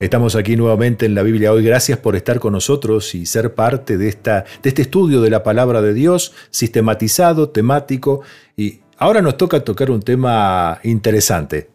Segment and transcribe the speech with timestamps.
[0.00, 1.64] Estamos aquí nuevamente en la Biblia hoy.
[1.64, 5.42] Gracias por estar con nosotros y ser parte de, esta, de este estudio de la
[5.42, 8.20] palabra de Dios, sistematizado, temático.
[8.56, 11.70] Y ahora nos toca tocar un tema interesante.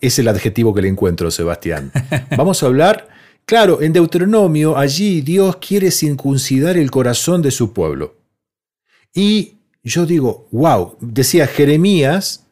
[0.00, 1.92] Es el adjetivo que le encuentro, Sebastián.
[2.36, 3.06] Vamos a hablar,
[3.44, 8.16] claro, en Deuteronomio, allí Dios quiere circuncidar el corazón de su pueblo.
[9.14, 12.44] Y yo digo, wow, decía Jeremías,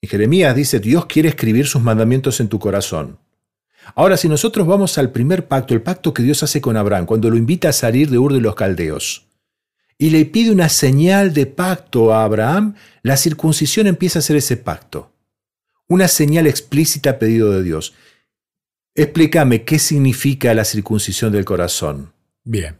[0.00, 3.18] y Jeremías dice, Dios quiere escribir sus mandamientos en tu corazón.
[3.94, 7.30] Ahora, si nosotros vamos al primer pacto, el pacto que Dios hace con Abraham, cuando
[7.30, 9.26] lo invita a salir de Ur de los Caldeos,
[9.98, 14.56] y le pide una señal de pacto a Abraham, la circuncisión empieza a ser ese
[14.56, 15.12] pacto.
[15.88, 17.94] Una señal explícita pedido de Dios.
[18.94, 22.12] Explícame qué significa la circuncisión del corazón.
[22.44, 22.78] Bien.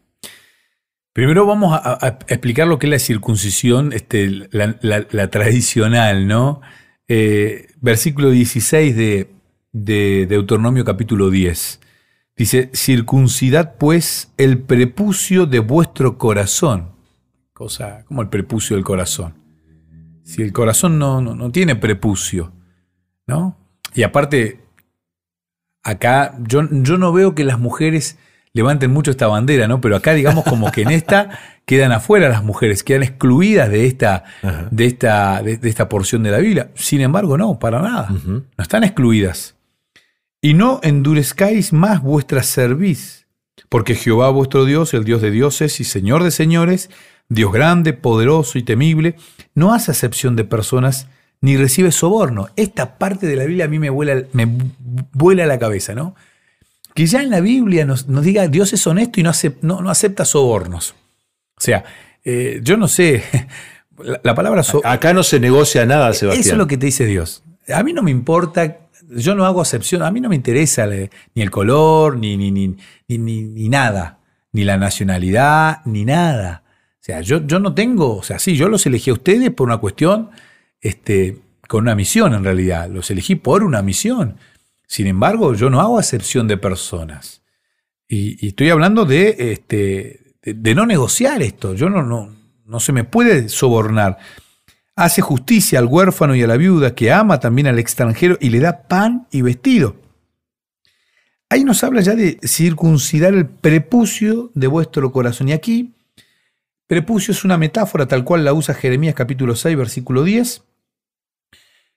[1.13, 6.63] Primero vamos a, explicar lo que es la circuncisión, este, la, tradicional, ¿no?
[7.09, 9.29] Eh, versículo 16 de
[9.73, 11.81] de Deuteronomio capítulo 10.
[12.37, 16.93] Dice, circuncidad pues el prepucio de vuestro corazón.
[17.53, 19.35] Cosa como el prepucio del corazón.
[20.25, 22.53] Si el corazón no, no, tiene prepucio,
[23.27, 23.59] ¿no?
[23.95, 24.61] Y aparte,
[25.83, 28.17] acá yo, yo no veo que las mujeres
[28.53, 29.81] levanten mucho esta bandera, ¿no?
[29.81, 34.25] Pero acá digamos como que en esta quedan afuera las mujeres, quedan excluidas de esta,
[34.71, 36.71] de esta, de, esta porción de la Biblia.
[36.75, 38.09] Sin embargo, no, para nada.
[38.09, 39.57] No están excluidas.
[40.43, 43.27] Y no endurezcáis más vuestra cerviz,
[43.69, 46.89] porque Jehová vuestro Dios, el Dios de dioses y Señor de señores,
[47.29, 49.17] Dios grande, poderoso y temible,
[49.55, 51.09] no hace acepción de personas
[51.41, 52.49] ni recibe soborno.
[52.57, 54.49] Esta parte de la Biblia a mí me vuela, me
[55.13, 56.15] vuela la cabeza, ¿no?
[56.95, 59.33] Que ya en la Biblia nos, diga Dios es honesto y no,
[59.81, 60.95] no, acepta sobornos.
[61.57, 61.85] O sea,
[62.25, 63.23] eh, yo no sé,
[64.23, 64.63] la, palabra...
[64.85, 66.41] Acá no se negocia nada, Sebastián.
[66.41, 67.43] Eso es lo que te dice Dios.
[67.75, 71.43] A mí no me importa yo no hago acepción, a mí no me interesa ni
[71.43, 72.77] el color, ni, ni, ni,
[73.09, 74.21] ni, nada,
[74.53, 76.63] ni la nacionalidad, ni nada.
[76.95, 79.69] O sea, yo, yo no tengo, o sea, sí, yo los elegí a ustedes por
[79.69, 80.31] una cuestión,
[80.81, 81.39] este,
[81.69, 84.37] con una misión en realidad, los elegí por una misión.
[84.87, 87.43] Sin embargo, yo no hago acepción de personas.
[88.09, 93.05] Y, estoy hablando de, este, de, no negociar esto, yo no, no, no se me
[93.05, 94.19] puede sobornar
[95.01, 98.61] hace justicia al huérfano y a la viuda, que ama también al extranjero y le
[98.61, 99.97] da pan y vestido.
[101.49, 105.49] Ahí nos habla ya de circuncidar el prepucio de vuestro corazón.
[105.49, 105.95] Y aquí,
[106.87, 110.65] prepucio es una metáfora tal cual la usa Jeremías capítulo 6, versículo 10,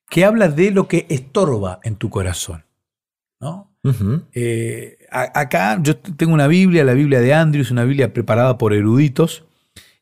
[0.09, 2.63] que habla de lo que estorba en tu corazón.
[3.41, 3.69] ¿no?
[4.31, 9.43] Eh, acá yo tengo una Biblia, la Biblia de Andrews, una Biblia preparada por eruditos,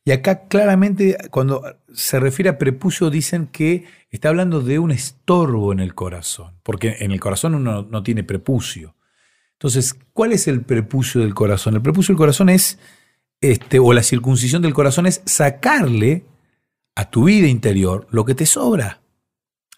[0.03, 5.71] y acá claramente cuando se refiere a prepucio dicen que está hablando de un estorbo
[5.71, 8.95] en el corazón, porque en el corazón uno no tiene prepucio.
[9.53, 11.75] Entonces, ¿cuál es el prepucio del corazón?
[11.75, 12.79] El prepucio del corazón es,
[13.41, 16.25] este, o la circuncisión del corazón es sacarle
[16.95, 19.01] a tu vida interior lo que te sobra.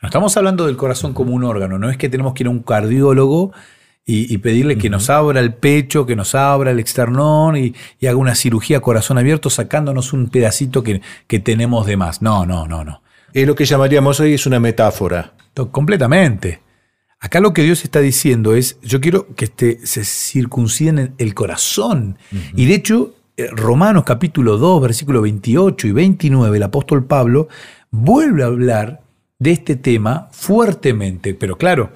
[0.02, 2.52] No estamos hablando del corazón como un órgano, no es que tenemos que ir a
[2.52, 3.52] un cardiólogo
[4.06, 7.74] y, pedirle que nos abra el pecho, que nos abra el externón y,
[8.06, 12.22] haga una cirugía corazón abierto sacándonos un pedacito que, que, tenemos de más.
[12.22, 13.02] No, no, no, no.
[13.34, 15.34] Es lo que llamaríamos hoy es una metáfora.
[15.72, 16.62] Completamente.
[17.20, 22.18] Acá lo que Dios está diciendo es, yo quiero que este, se circunciden el corazón.
[22.56, 27.48] Y de hecho, eh, Romanos capítulo 2, versículo 28 y 29, el apóstol Pablo
[27.92, 29.04] vuelve a hablar
[29.40, 31.34] de este tema fuertemente.
[31.34, 31.94] Pero claro,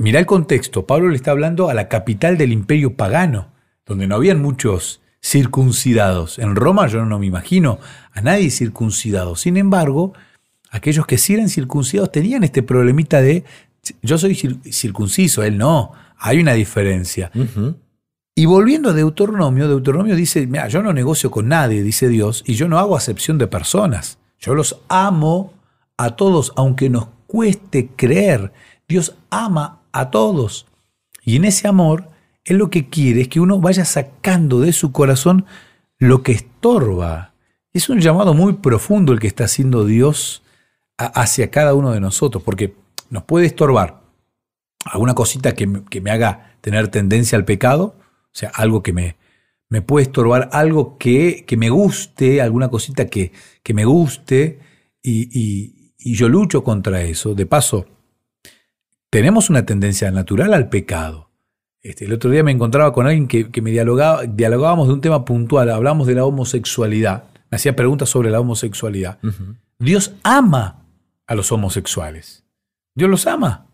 [0.00, 0.86] Mirá el contexto.
[0.86, 3.48] Pablo le está hablando a la capital del imperio pagano,
[3.84, 6.38] donde no habían muchos circuncidados.
[6.38, 7.78] En Roma yo no me imagino
[8.14, 9.36] a nadie circuncidado.
[9.36, 10.14] Sin embargo,
[10.70, 13.44] aquellos que sí eran circuncidados tenían este problemita de
[14.00, 14.34] yo soy
[14.70, 15.92] circunciso, él no.
[16.16, 17.30] Hay una diferencia.
[18.34, 22.54] Y volviendo a Deuteronomio, Deuteronomio dice, mira, yo no negocio con nadie, dice Dios, y
[22.54, 24.16] yo no hago acepción de personas.
[24.38, 25.52] Yo los amo
[25.98, 28.50] a todos, aunque nos cueste creer.
[28.88, 30.66] Dios ama a todos.
[31.22, 32.08] Y en ese amor,
[32.44, 35.46] Él lo que quiere es que uno vaya sacando de su corazón
[35.98, 37.34] lo que estorba.
[37.72, 40.42] Es un llamado muy profundo el que está haciendo Dios
[40.96, 42.74] hacia cada uno de nosotros, porque
[43.08, 44.02] nos puede estorbar
[44.84, 49.16] alguna cosita que me, haga tener tendencia al pecado, o sea, algo que me,
[49.68, 53.32] me puede estorbar, algo que, que me guste, alguna cosita que,
[53.62, 54.58] que me guste,
[55.02, 57.34] y, y yo lucho contra eso.
[57.34, 57.86] De paso,
[59.10, 61.30] tenemos una tendencia natural al pecado.
[61.82, 65.24] Este, el otro día me encontraba con alguien que, me dialogaba, dialogábamos de un tema
[65.24, 69.18] puntual, hablamos de la homosexualidad, me hacía preguntas sobre la homosexualidad.
[69.78, 70.86] Dios ama
[71.26, 72.44] a los homosexuales.
[72.94, 73.66] Dios los ama.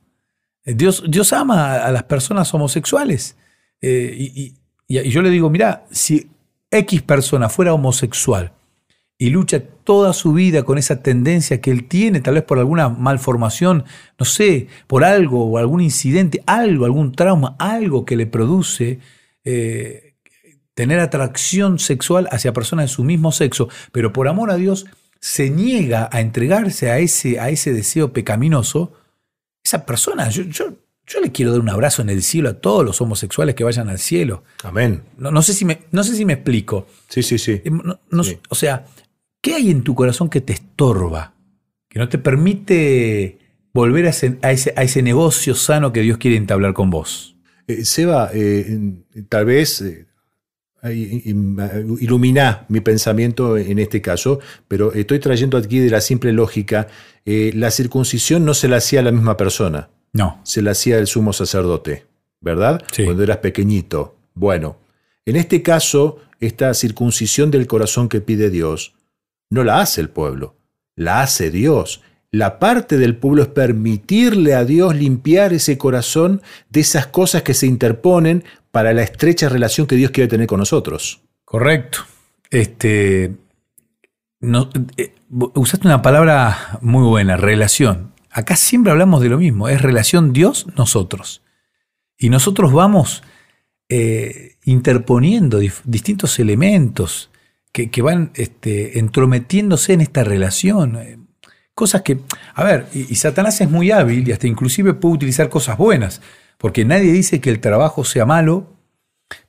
[0.64, 3.36] Dios, Dios ama a las personas homosexuales.
[3.82, 4.54] Eh, y,
[4.88, 6.30] y yo le digo, mira, si
[6.70, 8.52] X persona fuera homosexual
[9.18, 12.88] y lucha toda su vida con esa tendencia que él tiene, tal vez por alguna
[12.88, 13.84] malformación,
[14.18, 18.98] no sé, por algo o algún incidente, algo, algún trauma, algo que le produce
[19.44, 20.14] eh,
[20.74, 24.86] tener atracción sexual hacia personas de su mismo sexo, pero por amor a Dios
[25.20, 28.92] se niega a entregarse a ese, a ese deseo pecaminoso,
[29.64, 33.00] esa persona, yo, yo, le quiero dar un abrazo en el cielo a todos los
[33.00, 34.44] homosexuales que vayan al cielo.
[34.62, 35.02] Amén.
[35.16, 36.86] No, sé, si me, no sé si me explico.
[37.08, 37.62] Sí, sí, sí.
[37.64, 38.38] sí.
[38.48, 38.86] O sea,
[39.46, 41.32] ¿Qué hay en tu corazón que te estorba?
[41.88, 43.38] Que no te permite
[43.72, 47.36] volver a ese, negocio sano que Dios quiere entablar con vos.
[47.68, 48.76] Eh, Seba, eh,
[49.28, 50.04] tal vez eh,
[52.00, 56.88] ilumina mi pensamiento en este caso, pero estoy trayendo aquí de la simple lógica,
[57.24, 59.90] la circuncisión no se la hacía a la misma persona.
[60.12, 60.40] No.
[60.42, 62.04] Se la hacía el sumo sacerdote,
[62.40, 62.82] ¿verdad?
[62.90, 63.04] Sí.
[63.04, 64.16] Cuando eras pequeñito.
[64.34, 64.78] Bueno,
[65.24, 68.95] en este caso, esta circuncisión del corazón que pide Dios
[69.50, 70.56] no la hace el pueblo,
[70.94, 72.02] la hace Dios.
[72.30, 77.54] La parte del pueblo es permitirle a Dios limpiar ese corazón de esas cosas que
[77.54, 81.22] se interponen para la estrecha relación que Dios quiere tener con nosotros.
[81.44, 82.00] Correcto.
[82.50, 83.34] Este,
[84.40, 85.14] no, eh,
[85.54, 88.12] usaste una palabra muy buena, relación.
[88.30, 91.42] Acá siempre hablamos de lo mismo, es relación Dios-nosotros.
[92.18, 93.22] Y nosotros vamos
[93.88, 97.30] eh, interponiendo distintos elementos,
[97.84, 100.96] que, van este, entrometiéndose en esta relación.
[100.96, 101.18] Eh,
[101.74, 102.20] cosas que,
[102.54, 106.22] a ver, y, Satanás es muy hábil y hasta inclusive puede utilizar cosas buenas,
[106.56, 108.72] porque nadie dice que el trabajo sea malo,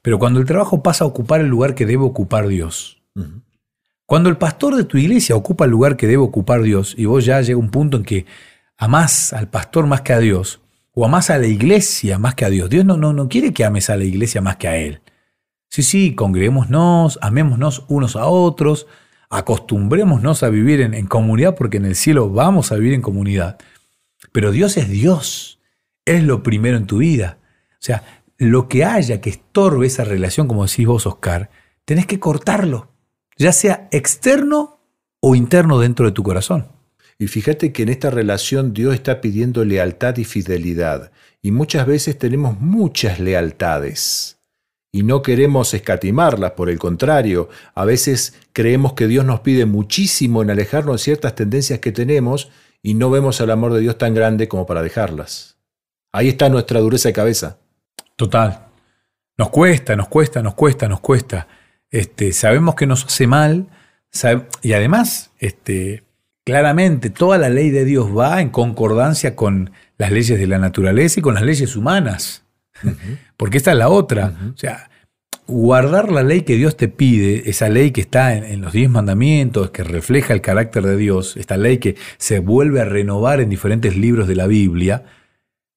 [0.01, 3.01] pero cuando el trabajo pasa a ocupar el lugar que debe ocupar Dios.
[4.05, 7.25] Cuando el pastor de tu iglesia ocupa el lugar que debe ocupar Dios, y vos
[7.25, 8.25] ya llega un punto en que
[8.77, 10.59] amás al pastor más que a Dios,
[10.93, 12.69] o amás a la iglesia más que a Dios.
[12.69, 15.01] Dios no, no, no quiere que ames a la iglesia más que a Él.
[15.69, 18.87] Sí, sí, congreguémonos, amémonos unos a otros,
[19.29, 23.57] acostumbrémonos a vivir en, comunidad porque en el cielo vamos a vivir en comunidad.
[24.31, 25.59] Pero Dios es Dios,
[26.05, 27.39] es lo primero en tu vida.
[27.73, 31.49] O sea, lo que haya que estorbe esa relación, como decís vos, Oscar,
[31.85, 32.91] tenés que cortarlo,
[33.37, 34.79] ya sea externo
[35.19, 36.67] o interno dentro de tu corazón.
[37.19, 41.11] Y fíjate que en esta relación Dios está pidiendo lealtad y fidelidad.
[41.41, 44.36] Y muchas veces tenemos muchas lealtades
[44.91, 50.41] y no queremos escatimarlas, por el contrario, a veces creemos que Dios nos pide muchísimo
[50.41, 52.49] en alejarnos de ciertas tendencias que tenemos
[52.81, 55.57] y no vemos el amor de Dios tan grande como para dejarlas.
[56.11, 57.57] Ahí está nuestra dureza de cabeza.
[58.15, 58.67] Total.
[59.37, 61.47] Nos cuesta, nos cuesta, nos cuesta, nos cuesta.
[61.91, 63.67] Este, sabemos que nos hace mal
[64.61, 66.03] y además, este,
[66.43, 71.19] claramente, toda la ley de Dios va en concordancia con las leyes de la naturaleza
[71.19, 72.46] y con las leyes humanas.
[73.37, 74.33] Porque esta es la otra.
[74.53, 74.89] O sea,
[75.47, 79.71] guardar la ley que Dios te pide, esa ley que está en, los diez mandamientos,
[79.71, 83.95] que refleja el carácter de Dios, esta ley que se vuelve a renovar en diferentes
[83.95, 85.05] libros de la Biblia,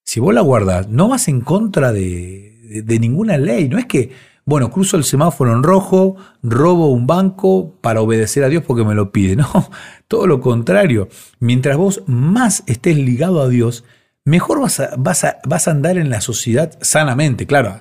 [0.05, 3.69] si vos la guardas, no vas en contra de, de ninguna ley.
[3.69, 4.11] No es que,
[4.44, 8.96] bueno, cruzo el semáforo en rojo, robo un banco para obedecer a Dios porque me
[8.96, 9.37] lo pide.
[9.41, 9.70] No,
[10.08, 11.08] todo lo contrario.
[11.38, 13.84] Mientras vos más estés ligado a Dios,
[14.24, 17.46] mejor vas a, vas, a, vas a andar en la sociedad sanamente.
[17.46, 17.81] Claro,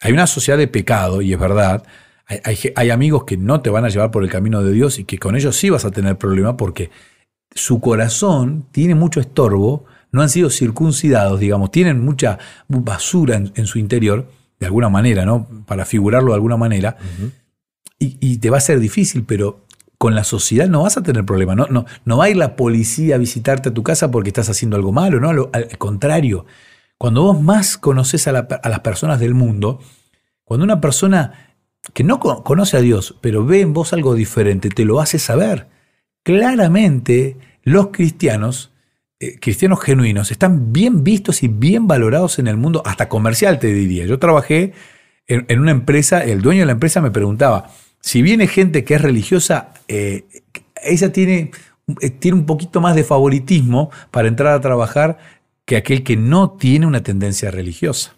[0.00, 1.82] hay una sociedad de pecado, y es verdad.
[2.26, 5.04] Hay, hay, amigos que no te van a llevar por el camino de Dios y
[5.04, 6.90] que con ellos sí vas a tener problema porque
[7.52, 13.80] su corazón tiene mucho estorbo, no han sido circuncidados, digamos, tienen mucha basura en, su
[13.80, 14.30] interior,
[14.60, 15.64] de alguna manera, ¿no?
[15.66, 16.96] Para figurarlo de alguna manera.
[17.98, 19.64] y, y, te va a ser difícil, pero
[20.00, 21.54] con la sociedad no vas a tener problema.
[21.54, 24.48] No, no, no va a ir la policía a visitarte a tu casa porque estás
[24.48, 25.50] haciendo algo malo, ¿no?
[25.52, 26.46] Al, contrario,
[26.96, 29.78] cuando vos más conoces a, las personas del mundo,
[30.42, 31.54] cuando una persona
[31.92, 35.68] que no conoce a Dios, pero ve en vos algo diferente, te lo hace saber.
[36.22, 38.72] Claramente los cristianos,
[39.18, 43.66] eh, cristianos genuinos, están bien vistos y bien valorados en el mundo, hasta comercial te
[43.66, 44.06] diría.
[44.06, 44.72] Yo trabajé
[45.26, 47.68] en una empresa, el dueño de la empresa me preguntaba,
[48.00, 50.24] si viene gente que es religiosa, eh,
[50.82, 51.50] ella tiene,
[52.00, 55.18] eh, tiene un poquito más de favoritismo para entrar a trabajar
[55.64, 58.16] que aquel que no tiene una tendencia religiosa.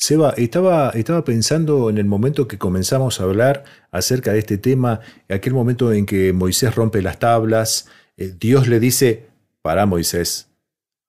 [0.00, 5.00] Seba, estaba, estaba pensando en el momento que comenzamos a hablar acerca de este tema,
[5.28, 9.26] aquel momento en que Moisés rompe las tablas, eh, Dios le dice,
[9.60, 10.48] para Moisés,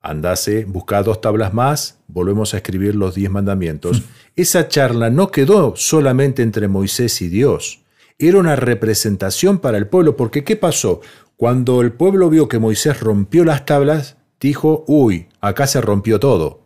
[0.02, 4.02] andase, busca dos tablas más, volvemos a escribir los diez mandamientos.
[4.36, 7.82] Esa charla no quedó solamente entre Moisés y Dios,
[8.20, 11.00] era una representación para el pueblo, porque ¿qué pasó?
[11.38, 16.66] Cuando el pueblo vio que Moisés rompió las tablas, dijo, uy, acá se rompió todo.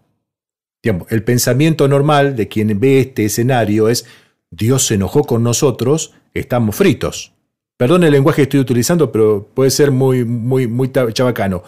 [0.82, 4.06] el pensamiento normal de quien ve este escenario es,
[4.50, 7.34] Dios se enojó con nosotros, estamos fritos.
[7.78, 11.64] Perdón el lenguaje que estoy utilizando, pero puede ser muy, muy, muy chabacano.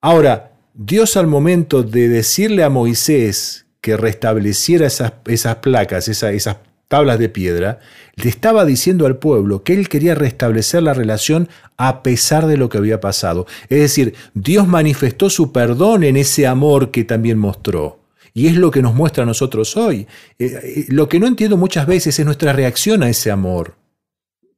[0.00, 6.56] Ahora, Dios al momento de decirle a Moisés que restableciera esas, esas placas, esas
[6.90, 7.78] tablas de piedra,
[8.16, 12.68] le estaba diciendo al pueblo que él quería restablecer la relación a pesar de lo
[12.68, 13.46] que había pasado.
[13.68, 18.00] Es decir, Dios manifestó su perdón en ese amor que también mostró.
[18.34, 20.08] Y es lo que nos muestra a nosotros hoy.
[20.40, 23.76] Eh, eh, lo que no entiendo muchas veces es nuestra reacción a ese amor.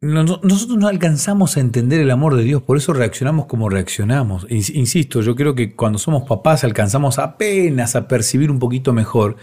[0.01, 4.47] Nosotros no alcanzamos a entender el amor de Dios, por eso reaccionamos como reaccionamos.
[4.49, 9.37] Insisto, yo creo que cuando somos papás alcanzamos apenas a percibir un poquito mejor.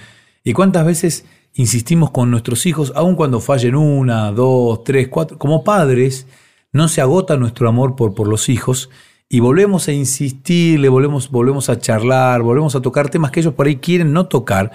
[0.43, 1.25] ¿Y cuántas veces
[1.59, 5.37] insistimos con nuestros hijos, aun cuando fallen una, dos, tres, cuatro?
[5.37, 6.25] Como padres,
[6.71, 8.89] no se agota nuestro amor por, por los hijos
[9.27, 13.55] y volvemos a insistir, le volvemos, volvemos a charlar, volvemos a tocar temas que ellos
[13.55, 14.71] por ahí quieren no tocar.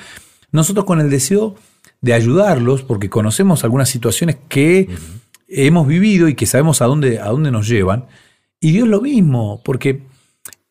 [0.52, 1.54] Nosotros con el deseo
[2.02, 4.90] de ayudarlos, porque conocemos algunas situaciones que
[5.48, 8.08] hemos vivido y que sabemos a dónde, a dónde nos llevan.
[8.60, 10.02] Y Dios lo mismo, porque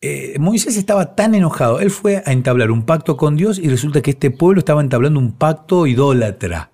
[0.06, 1.80] eh, Moisés estaba tan enojado.
[1.80, 5.18] Él fue a entablar un pacto con Dios y resulta que este pueblo estaba entablando
[5.18, 6.70] un pacto idólatra.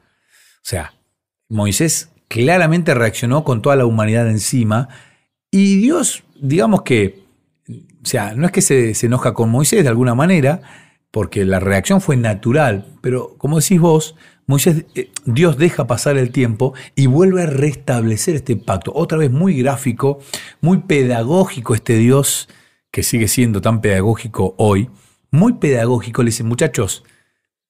[0.56, 0.94] O sea,
[1.49, 4.88] Moisés claramente reaccionó con toda la humanidad encima
[5.50, 7.25] y Dios, digamos que,
[7.68, 10.62] o sea, no es que se, enoja con Moisés de alguna manera,
[11.10, 14.14] porque la reacción fue natural, pero como decís vos,
[14.46, 18.92] Moisés, eh, Dios deja pasar el tiempo y vuelve a restablecer este pacto.
[18.94, 20.20] Otra vez muy gráfico,
[20.60, 22.49] muy pedagógico este Dios,
[22.90, 24.90] que sigue siendo tan pedagógico hoy,
[25.30, 27.04] muy pedagógico, le dice, muchachos,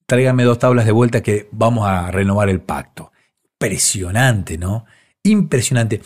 [0.06, 3.12] tráiganme dos tablas de vuelta que vamos a renovar el pacto.
[3.60, 4.86] Impresionante, ¿no?
[5.22, 6.00] Impresionante.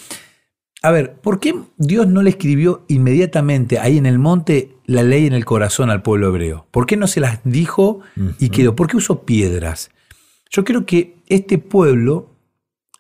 [0.83, 5.27] A ver, ¿por qué Dios no le escribió inmediatamente ahí en el monte la ley
[5.27, 6.67] en el corazón al pueblo hebreo?
[6.71, 8.01] ¿Por qué no se las dijo
[8.39, 8.77] y quedó?
[8.77, 9.91] ¿Por qué usó piedras?
[10.51, 12.37] Yo creo que este pueblo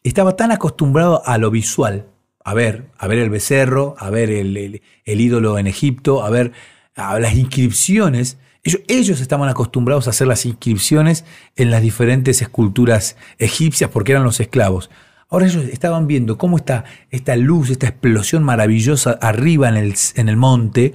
[0.03, 2.07] estaba tan acostumbrado a lo visual,
[2.45, 6.53] a ver, a ver el becerro, a ver el, ídolo en Egipto, a ver
[6.95, 8.37] las inscripciones.
[8.63, 11.25] Ellos, ellos, estaban acostumbrados a hacer las inscripciones
[11.57, 14.91] en las diferentes esculturas egipcias porque eran los esclavos.
[15.31, 20.29] Ahora ellos estaban viendo cómo está esta luz, esta explosión maravillosa arriba en el, en
[20.29, 20.93] el monte,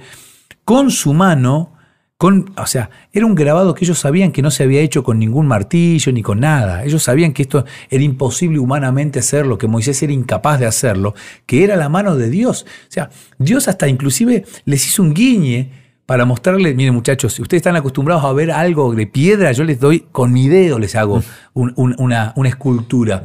[0.64, 1.74] con su mano
[2.22, 5.46] o sea, era un grabado que ellos sabían que no se había hecho con ningún
[5.46, 6.84] martillo ni con nada.
[6.84, 11.14] Ellos sabían que esto era imposible humanamente hacerlo, que Moisés era incapaz de hacerlo,
[11.46, 12.66] que era la mano de Dios.
[12.88, 13.08] O sea,
[13.38, 15.70] Dios hasta inclusive les hizo un guiñe
[16.04, 19.80] para mostrarles, miren muchachos, si ustedes están acostumbrados a ver algo de piedra, yo les
[19.80, 21.22] doy, con mi dedo les hago
[21.54, 23.22] una, una, escultura.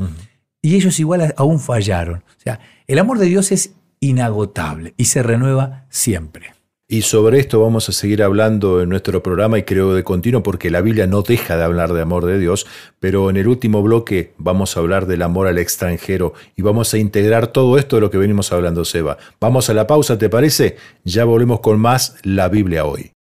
[0.62, 2.20] Y ellos igual aún fallaron.
[2.20, 6.55] O sea, el amor de Dios es inagotable y se renueva siempre.
[6.88, 10.70] Y sobre esto vamos a seguir hablando en nuestro programa y creo de continuo porque
[10.70, 12.68] la Biblia no deja de hablar de amor de Dios,
[13.00, 17.00] pero en el último bloque vamos a hablar del amor al extranjero y vamos a
[17.00, 19.18] integrar todo esto de lo que venimos hablando, Seba.
[19.40, 20.78] Vamos a la pausa, ¿te parece?
[21.04, 23.15] Ya volvemos con más La Biblia hoy.